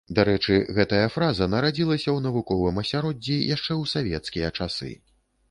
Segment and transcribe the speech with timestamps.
[0.17, 4.91] Дарэчы, гэтая фраза нарадзілася ў навуковым асяроддзі яшчэ ў савецкія часы.